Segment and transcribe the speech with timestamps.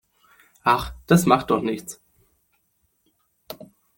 [0.63, 2.01] Ach, das macht doch nichts.